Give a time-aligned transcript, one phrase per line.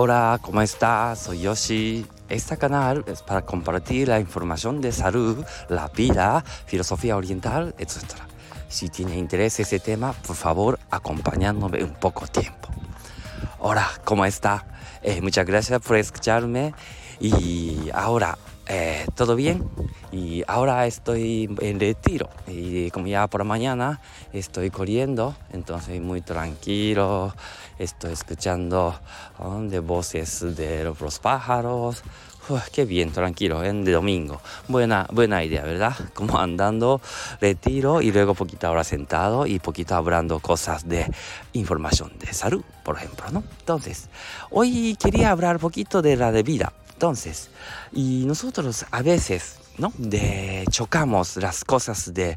[0.00, 1.18] Hola, ¿cómo estás?
[1.18, 2.06] Soy Yoshi.
[2.28, 8.04] Este canal es para compartir la información de salud, la vida, filosofía oriental, etc.
[8.68, 12.68] Si tiene interés ese tema, por favor, acompañándome un poco tiempo.
[13.58, 14.66] Hola, ¿cómo está?
[15.02, 16.74] Eh, muchas gracias por escucharme.
[17.18, 18.38] Y ahora,
[18.68, 19.68] eh, ¿todo bien?
[20.12, 22.28] Y ahora estoy en retiro.
[22.46, 24.00] Y como ya por la mañana
[24.32, 27.34] estoy corriendo, entonces muy tranquilo.
[27.78, 28.98] Estoy escuchando
[29.68, 32.02] de voces de los pájaros.
[32.72, 34.40] qué bien, tranquilo, en de domingo.
[34.68, 35.94] Buena, buena idea, ¿verdad?
[36.14, 37.00] Como andando,
[37.40, 41.06] retiro y luego poquito ahora sentado y poquito hablando cosas de
[41.52, 43.44] información de salud, por ejemplo, ¿no?
[43.60, 44.08] Entonces,
[44.50, 46.72] hoy quería hablar poquito de la de vida.
[46.98, 47.48] Entonces,
[47.92, 49.92] y nosotros a veces, ¿no?
[49.98, 52.36] De chocamos las cosas de,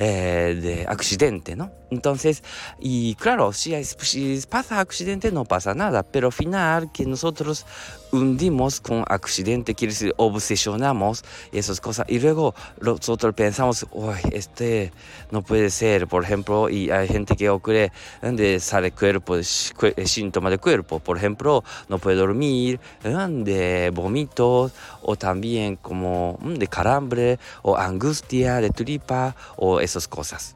[0.00, 1.72] eh, de accidente, ¿no?
[1.90, 2.44] Entonces,
[2.78, 7.64] y claro, si, si, pasa accidente no pasa nada, pero al final que nosotros
[8.12, 14.92] hundimos con accidente, quiere decir, obsesionamos esas cosas y luego nosotros pensamos, uy, este
[15.30, 17.90] no puede ser, por ejemplo, y hay gente que ocurre
[18.22, 25.76] de sale cuerpo, síntoma de cuerpo, por ejemplo, no puede dormir, de vómitos o también
[25.76, 30.54] como de calambre o angustia de tripa o esas cosas.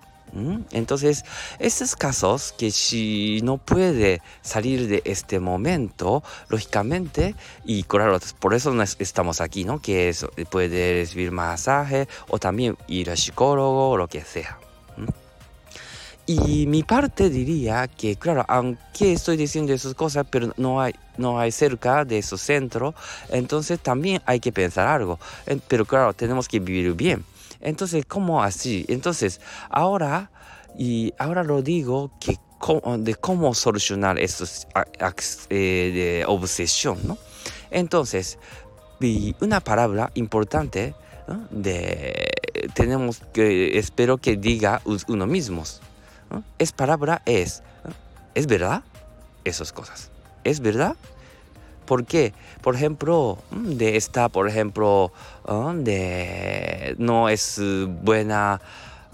[0.70, 1.24] Entonces,
[1.58, 8.74] estos casos que si no puede salir de este momento, lógicamente, y claro, por eso
[8.98, 9.82] estamos aquí, ¿no?
[9.82, 10.14] Que
[10.48, 14.58] puede recibir masaje o también ir al psicólogo o lo que sea.
[16.24, 21.38] Y mi parte diría que, claro, aunque estoy diciendo esas cosas, pero no hay, no
[21.40, 22.94] hay cerca de esos centros,
[23.28, 25.18] entonces también hay que pensar algo.
[25.68, 27.24] Pero claro, tenemos que vivir bien.
[27.62, 28.84] Entonces, ¿cómo así?
[28.88, 30.30] Entonces, ahora,
[30.76, 32.10] y ahora lo digo
[32.98, 34.68] de cómo solucionar estos
[35.50, 37.18] eh, obsesión, ¿no?
[37.70, 38.38] Entonces,
[39.40, 40.94] una palabra importante
[41.50, 42.30] de
[42.74, 45.64] tenemos que espero que diga uno mismo.
[46.58, 47.62] Es palabra es,
[48.34, 48.82] es verdad,
[49.44, 50.10] esas cosas.
[50.44, 50.96] Es verdad,
[51.92, 52.32] ¿Por qué?
[52.62, 55.12] Por ejemplo, mm, de esta, por ejemplo,
[55.44, 57.60] ah, de no es
[58.02, 58.62] buena,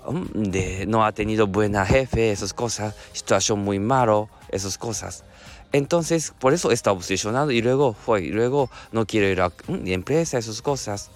[0.08, 5.24] mm, de no ha tenido buena jefe, esas cosas, situación muy malo, esas cosas.
[5.72, 9.74] Entonces, por eso está obsesionado y luego fue, y luego no quiere ir a la
[9.74, 11.10] mm, empresa, esas cosas.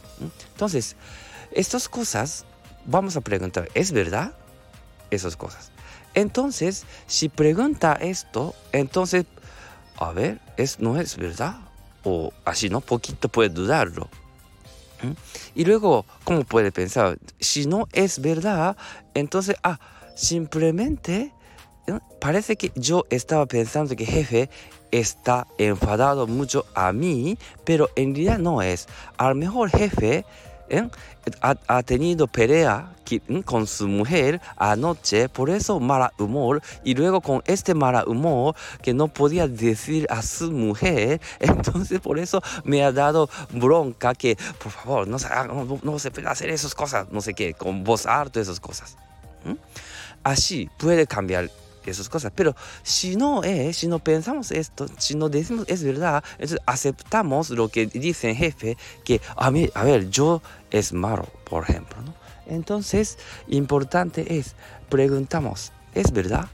[0.55, 0.97] Entonces,
[1.53, 2.45] estas cosas,
[2.87, 4.33] vamos a preguntar, ¿es verdad?
[5.13, 5.71] Esas cosas.
[6.15, 9.27] Entonces, si pregunta esto, entonces
[9.97, 11.57] a ver, es, no es verdad.
[12.05, 12.81] O así, ¿no?
[12.81, 14.09] Poquito puede dudarlo.
[15.55, 17.19] Y luego, ¿cómo puede pensar?
[17.41, 18.77] Si no es verdad,
[19.15, 19.79] entonces, ah,
[20.15, 21.33] simplemente
[22.21, 24.49] parece que yo estaba pensando que jefe
[24.93, 28.87] está enfadado mucho a mí, pero en realidad no es.
[29.17, 30.25] A lo mejor jefe
[30.69, 30.89] ¿eh?
[31.41, 33.43] ha, tenido pelea ¿eh?
[33.45, 38.95] con su mujer anoche, por eso mala humor, y luego con este mala humor que
[38.95, 44.73] no podía decir a su mujer, entonces por eso me ha dado bronca que, por
[44.73, 45.29] favor, no se,
[45.83, 48.97] no, se puede hacer esas cosas, no sé qué, con voz alta, esas cosas.
[50.23, 51.51] Así puede cambiar
[51.91, 52.33] esas cosas.
[52.35, 57.51] Pero si no es, si no pensamos esto, si no decimos es verdad, entonces aceptamos
[57.51, 62.01] lo que dice el jefe, que a, mí, a ver, yo es malo, por ejemplo.
[62.03, 62.15] ¿no?
[62.47, 64.55] Entonces, importante es,
[64.89, 66.47] preguntamos, ¿es verdad?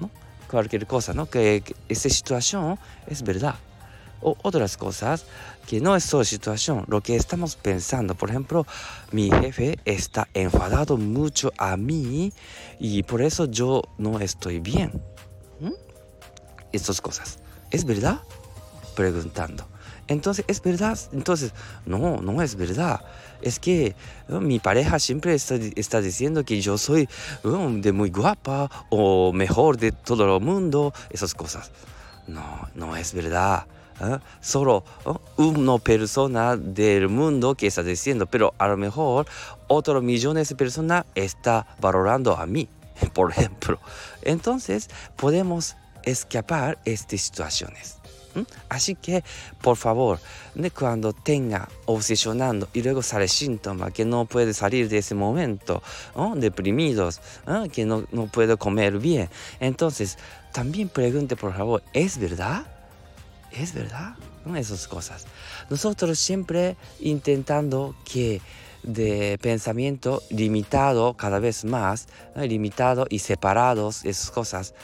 [0.00, 0.10] ¿No?
[0.50, 1.26] Cualquier cosa, ¿no?
[1.26, 3.56] Que, que esa situación es verdad
[4.24, 5.24] o otras cosas
[5.66, 8.14] que no es solo situación, lo que estamos pensando.
[8.14, 8.66] Por ejemplo,
[9.12, 12.32] mi jefe está enfadado mucho a mí
[12.80, 15.02] y por eso yo no estoy bien.
[15.60, 15.72] ¿Mm?
[16.72, 17.38] Estas cosas.
[17.70, 18.20] ¿Es verdad?
[18.96, 19.66] Preguntando.
[20.06, 20.98] Entonces, ¿es verdad?
[21.12, 21.52] Entonces,
[21.86, 23.00] no, no es verdad.
[23.40, 23.94] Es que
[24.28, 27.08] mi pareja siempre está, está, diciendo que yo soy
[27.42, 31.70] de muy guapa o mejor de todo el mundo, esas cosas.
[32.26, 33.66] No, no es verdad.
[34.00, 34.18] ¿Eh?
[34.40, 34.84] solo
[35.36, 39.26] una persona del mundo que está diciendo, pero a lo mejor
[39.68, 42.68] otros millones de personas está valorando a mí,
[43.12, 43.78] por ejemplo.
[44.22, 47.96] Entonces podemos escapar estas situaciones.
[48.68, 49.22] Así que,
[49.62, 50.18] por favor,
[50.76, 55.82] cuando tenga obsesionando y luego sale síntoma que no puede salir de ese momento,
[56.34, 57.20] deprimidos,
[57.72, 59.28] que no, no puede comer bien,
[59.60, 60.18] entonces
[60.52, 62.66] también pregunte, por favor, ¿es verdad?
[63.62, 64.14] Es verdad,
[64.56, 65.26] esas cosas.
[65.70, 68.40] Nosotros siempre intentando que
[68.84, 72.06] de pensamiento limitado cada vez más,
[72.36, 74.74] limitado y separados, esas cosas,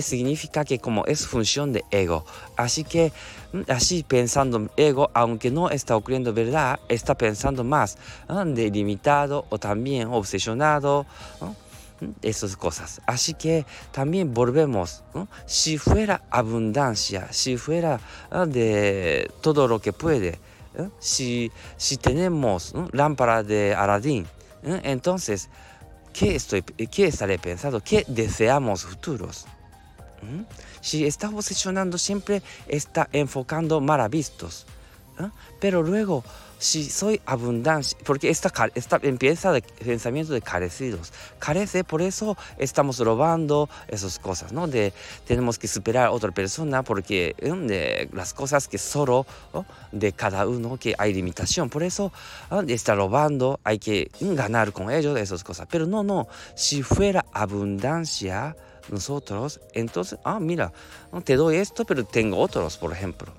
[0.00, 2.26] significa que como es función de ego.
[2.56, 3.12] Así que
[3.68, 7.96] así pensando ego, aunque no está ocurriendo verdad, está pensando más
[8.28, 11.06] de limitado o también obsesionado.
[12.22, 13.00] Esas cosas.
[13.06, 15.02] Así que también volvemos,
[15.46, 18.00] si fuera abundancia, si fuera
[18.46, 20.38] de todo lo que puede,
[20.74, 20.88] ¿eh?
[20.98, 24.26] si, si tenemos lámpara de Aladín,
[24.62, 24.80] ¿eh?
[24.84, 25.48] entonces,
[26.12, 27.80] ¿qué, estoy, ¿qué estaré pensando?
[27.80, 29.46] ¿Qué deseamos futuros?
[30.22, 30.42] ¿Mm?
[30.80, 34.66] Si está obsesionando, siempre está enfocando maravillosos.
[35.18, 35.28] ¿eh?
[35.60, 36.24] Pero luego
[36.64, 42.98] si soy abundancia, porque esta, esta empieza de pensamiento de carecidos, carece, por eso estamos
[43.00, 44.66] robando esas cosas, ¿no?
[44.66, 44.94] De
[45.26, 49.26] tenemos que superar a otra persona porque de las cosas que solo
[49.92, 52.12] de cada uno que hay limitación, por eso
[52.66, 58.56] está robando, hay que ganar con ellos esas cosas, pero no, no, si fuera abundancia
[58.88, 60.72] nosotros, entonces, ah, mira,
[61.24, 63.34] te doy esto, pero tengo otros, por ejemplo.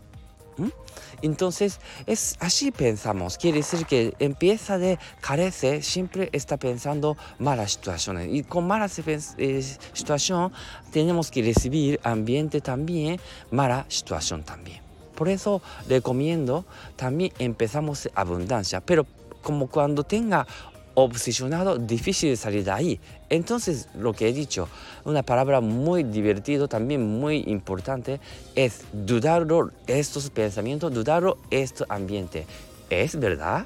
[1.25, 3.39] Entonces, es así pensamos.
[3.39, 8.29] Quiere decir que empieza de carece, siempre está pensando malas situaciones.
[8.31, 9.61] Y con malas eh,
[9.93, 10.51] situación
[10.91, 13.19] tenemos que recibir ambiente también,
[13.49, 14.81] mala situación también.
[15.15, 19.07] Por eso recomiendo también empezamos abundancia, pero
[19.41, 20.45] como cuando tenga
[20.95, 22.99] obsesionado, difícil de salir de ahí.
[23.29, 24.67] Entonces, lo que he dicho,
[25.03, 28.19] una palabra muy divertido, también muy importante,
[28.55, 32.45] es dudarlo estos pensamientos, dudarlo este ambiente.
[32.89, 33.65] ¿Es verdad?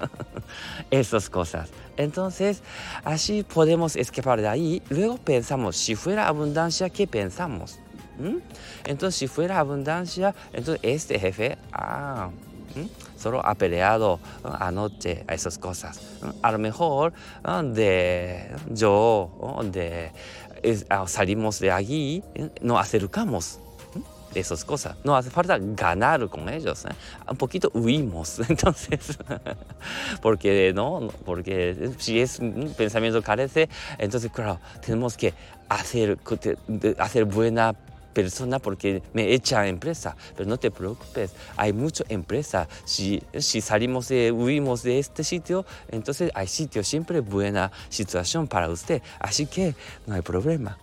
[0.90, 1.70] Esas cosas.
[1.96, 2.60] Entonces,
[3.04, 4.82] así podemos escapar de ahí.
[4.90, 7.78] Luego pensamos, si fuera abundancia, ¿qué pensamos?
[8.18, 8.38] ¿Mm?
[8.84, 12.30] Entonces, si fuera abundancia, entonces este jefe, ah,
[13.24, 14.20] solo ha peleado
[14.60, 15.98] anoche a esas cosas.
[16.42, 17.14] A lo mejor
[17.72, 19.30] de yo,
[19.64, 20.12] de
[20.90, 22.22] ah, salimos de allí,
[22.60, 23.60] nos acercamos
[24.34, 24.96] esas cosas.
[25.04, 26.84] No hace falta ganar con ellos.
[27.26, 28.40] Un poquito huimos.
[28.48, 29.16] Entonces,
[30.20, 35.32] porque no, porque si es un pensamiento carece, entonces, claro, tenemos que
[35.70, 36.18] hacer,
[36.98, 37.74] hacer buena
[38.14, 40.16] persona porque me echa empresa.
[40.36, 42.68] Pero no te preocupes, hay mucha empresa.
[42.84, 48.70] Si, si salimos de, huimos de este sitio, entonces hay sitio siempre buena situación para
[48.70, 49.02] usted.
[49.18, 49.74] Así que
[50.06, 50.78] no hay problema.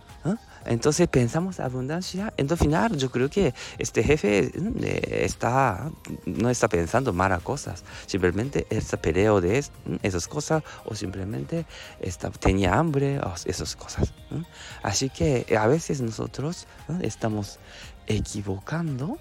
[0.65, 2.33] Entonces pensamos abundancia.
[2.37, 5.91] En final, yo creo que este jefe mm, está,
[6.25, 7.83] no está pensando malas cosas.
[8.05, 11.65] Simplemente está peleo de mm, esas cosas o simplemente
[11.99, 14.13] está, tenía hambre o esas cosas.
[14.83, 16.67] Así que a veces nosotros
[17.01, 17.59] estamos
[18.07, 19.17] equivocando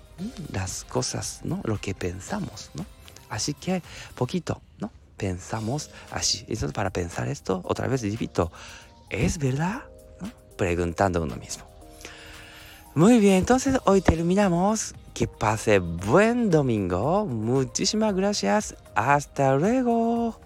[0.53, 1.61] las cosas, ¿no?
[1.65, 2.71] lo que pensamos.
[2.75, 2.85] ¿no?
[3.29, 3.83] Así que
[4.15, 4.91] poquito, ¿no?
[5.17, 6.41] Pensamos así.
[6.41, 8.51] Entonces, para pensar esto, otra vez repito,
[9.11, 9.83] ¿es verdad?
[10.61, 11.65] Preguntando uno mismo.
[12.95, 14.95] Muy bien, entonces hoy terminamos.
[15.15, 17.25] Que pase buen domingo.
[17.25, 18.77] Muchísimas gracias.
[18.95, 20.39] Hasta luego.